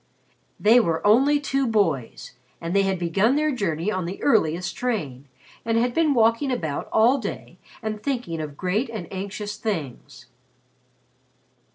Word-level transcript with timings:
They 0.59 0.79
were 0.79 1.05
only 1.05 1.39
two 1.39 1.67
boys, 1.67 2.31
and 2.59 2.75
they 2.75 2.81
had 2.81 2.97
begun 2.97 3.35
their 3.35 3.51
journey 3.51 3.91
on 3.91 4.05
the 4.05 4.19
earliest 4.23 4.75
train 4.75 5.27
and 5.63 5.77
had 5.77 5.93
been 5.93 6.15
walking 6.15 6.51
about 6.51 6.89
all 6.91 7.19
day 7.19 7.59
and 7.83 8.01
thinking 8.01 8.41
of 8.41 8.57
great 8.57 8.89
and 8.89 9.07
anxious 9.13 9.57
things. 9.57 10.25